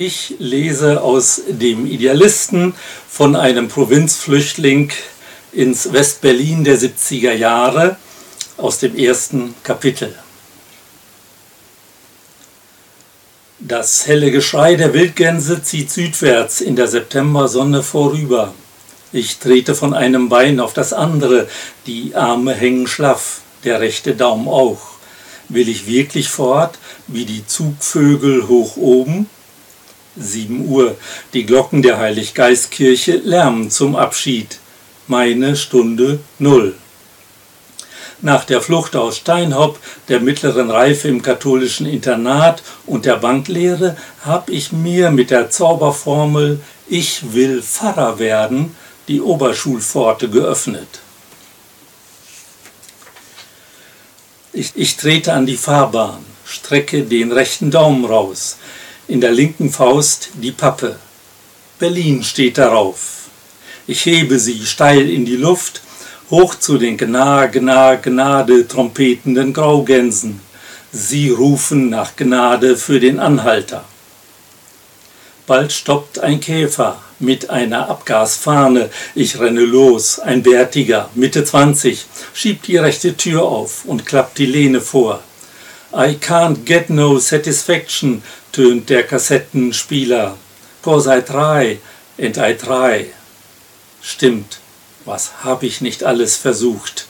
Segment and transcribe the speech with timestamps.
[0.00, 2.72] Ich lese aus dem Idealisten
[3.08, 4.92] von einem Provinzflüchtling
[5.50, 7.96] ins Westberlin der 70er Jahre
[8.58, 10.14] aus dem ersten Kapitel.
[13.58, 18.54] Das helle Geschrei der Wildgänse zieht südwärts in der Septembersonne vorüber.
[19.12, 21.48] Ich trete von einem Bein auf das andere,
[21.88, 24.78] die Arme hängen schlaff, der rechte Daumen auch.
[25.48, 26.78] Will ich wirklich fort,
[27.08, 29.28] wie die Zugvögel hoch oben?
[30.20, 30.96] Sieben Uhr,
[31.32, 34.58] die Glocken der Heiliggeistkirche lärmen zum Abschied.
[35.06, 36.74] Meine Stunde null.
[38.20, 44.52] Nach der Flucht aus Steinhopp, der mittleren Reife im katholischen Internat und der Banklehre habe
[44.52, 48.74] ich mir mit der Zauberformel Ich will Pfarrer werden
[49.06, 51.00] die Oberschulpforte geöffnet.
[54.52, 58.56] Ich, ich trete an die Fahrbahn, strecke den rechten Daumen raus,
[59.08, 60.96] in der linken Faust die Pappe.
[61.78, 63.28] Berlin steht darauf.
[63.86, 65.80] Ich hebe sie steil in die Luft,
[66.30, 70.40] hoch zu den Gna, Gna, Gnade trompetenden Graugänsen.
[70.92, 73.84] Sie rufen nach Gnade für den Anhalter.
[75.46, 78.90] Bald stoppt ein Käfer mit einer Abgasfahne.
[79.14, 82.04] Ich renne los, ein Bärtiger, Mitte 20,
[82.34, 85.22] schiebt die rechte Tür auf und klappt die Lehne vor.
[85.92, 88.22] I can't get no satisfaction,
[88.52, 90.36] tönt der Kassettenspieler.
[90.82, 91.78] Cause I try
[92.18, 93.06] and I try.
[94.02, 94.58] Stimmt,
[95.04, 97.06] was hab ich nicht alles versucht.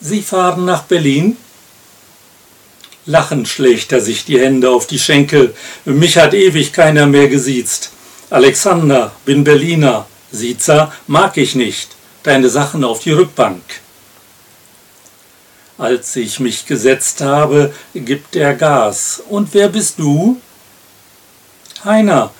[0.00, 1.36] Sie fahren nach Berlin?
[3.06, 5.54] Lachend schlägt er sich die Hände auf die Schenkel.
[5.84, 7.90] Mich hat ewig keiner mehr gesiezt.
[8.30, 10.06] Alexander, bin Berliner.
[10.32, 11.90] Siezer mag ich nicht.
[12.22, 13.62] Deine Sachen auf die Rückbank.
[15.82, 19.20] Als ich mich gesetzt habe, gibt er Gas.
[19.28, 20.40] Und wer bist du?
[21.84, 22.30] Heiner.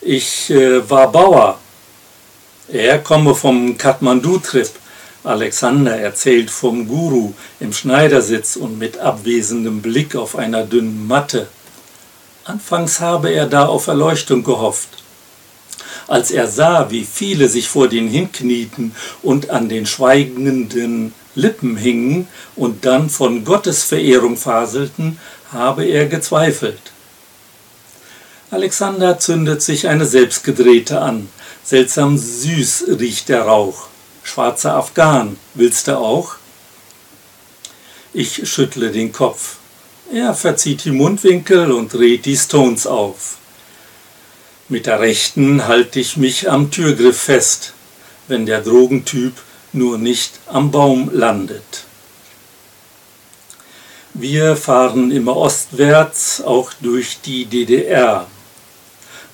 [0.00, 1.60] Ich äh, war Bauer.
[2.66, 4.68] Er komme vom Kathmandu-Trip.
[5.22, 11.46] Alexander erzählt vom Guru im Schneidersitz und mit abwesendem Blick auf einer dünnen Matte.
[12.42, 14.88] Anfangs habe er da auf Erleuchtung gehofft.
[16.08, 22.28] Als er sah, wie viele sich vor den hinknieten und an den schweigenden Lippen hingen
[22.56, 25.18] und dann von Gottesverehrung faselten,
[25.52, 26.92] habe er gezweifelt.
[28.50, 31.28] Alexander zündet sich eine selbstgedrehte an.
[31.62, 33.86] Seltsam süß riecht der Rauch.
[34.24, 36.34] Schwarzer Afghan, willst du auch?
[38.12, 39.56] Ich schüttle den Kopf.
[40.12, 43.36] Er verzieht die Mundwinkel und dreht die Stones auf.
[44.68, 47.74] Mit der rechten halte ich mich am Türgriff fest,
[48.26, 49.34] wenn der Drogentyp
[49.72, 51.84] nur nicht am Baum landet.
[54.14, 58.26] Wir fahren immer ostwärts, auch durch die DDR.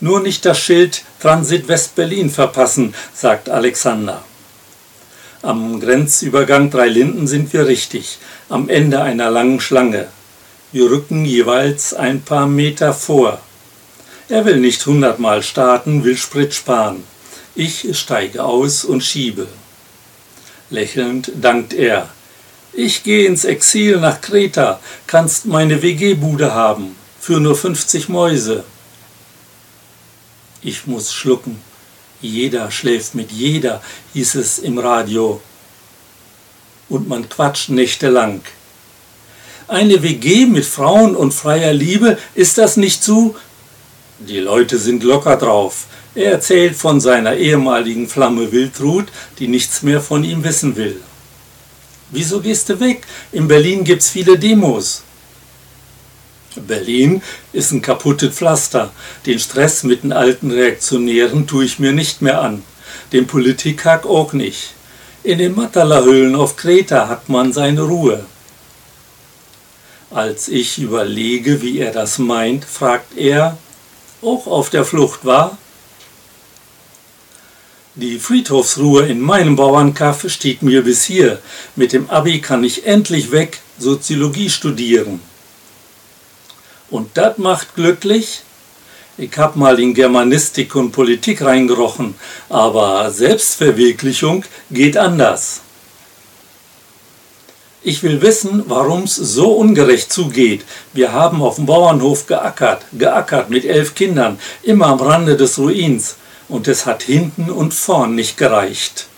[0.01, 4.23] Nur nicht das Schild Transit West-Berlin verpassen, sagt Alexander.
[5.41, 8.19] Am Grenzübergang Drei Linden sind wir richtig,
[8.51, 10.09] am Ende einer langen Schlange.
[10.73, 13.41] Wir rücken jeweils ein paar Meter vor.
[14.29, 17.05] Er will nicht hundertmal starten, will Sprit sparen.
[17.55, 19.47] Ich steige aus und schiebe.
[20.71, 22.09] Lächelnd dankt er.
[22.73, 28.65] Ich gehe ins Exil nach Kreta, kannst meine WG-Bude haben, für nur 50 Mäuse.
[30.63, 31.61] Ich muss schlucken.
[32.21, 33.83] Jeder schläft mit jeder,
[34.15, 35.41] hieß es im Radio.
[36.89, 38.41] Und man quatscht nächtelang.
[39.69, 43.37] Eine WG mit Frauen und freier Liebe, ist das nicht zu?
[44.19, 45.87] Die Leute sind locker drauf.
[46.17, 51.03] Er erzählt von seiner ehemaligen Flamme Wildrut, die nichts mehr von ihm wissen will.
[52.11, 53.03] Wieso gehst du weg?
[53.33, 55.03] In Berlin gibt's viele Demos.
[56.57, 57.21] Berlin
[57.53, 58.93] ist ein kaputtes Pflaster.
[59.27, 62.63] Den Stress mit den alten Reaktionären tue ich mir nicht mehr an.
[63.13, 64.73] Den Politikhack auch nicht.
[65.23, 68.25] In den Matala-Höhlen auf Kreta hat man seine Ruhe.
[70.11, 73.59] Als ich überlege, wie er das meint, fragt er,
[74.23, 75.59] auch auf der Flucht war?
[77.99, 81.39] Die Friedhofsruhe in meinem Bauernkaff steht mir bis hier.
[81.77, 85.19] Mit dem Abi kann ich endlich weg Soziologie studieren.
[86.91, 88.43] Und das macht glücklich?
[89.17, 92.17] Ich hab mal in Germanistik und Politik reingerochen,
[92.51, 95.63] aber Selbstverwirklichung geht anders.
[97.83, 100.67] Ich will wissen, warum es so ungerecht zugeht.
[100.93, 106.17] Wir haben auf dem Bauernhof geackert, geackert mit elf Kindern, immer am Rande des Ruins.
[106.49, 109.09] Und es hat hinten und vorn nicht gereicht.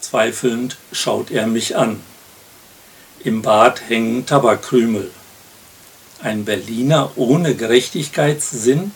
[0.00, 2.00] Zweifelnd schaut er mich an.
[3.24, 5.10] Im Bad hängen Tabakkrümel.
[6.22, 8.92] Ein Berliner ohne Gerechtigkeitssinn?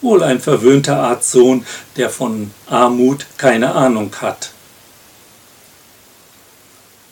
[0.00, 1.64] Wohl ein verwöhnter Artsohn,
[1.96, 4.50] der von Armut keine Ahnung hat.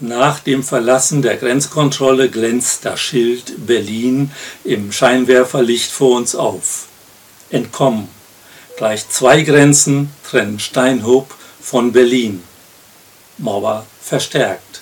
[0.00, 4.32] Nach dem Verlassen der Grenzkontrolle glänzt das Schild Berlin
[4.64, 6.88] im Scheinwerferlicht vor uns auf.
[7.50, 8.08] Entkommen.
[8.82, 12.42] Gleich zwei Grenzen trennen Steinhoop von Berlin.
[13.38, 14.81] Mauer verstärkt.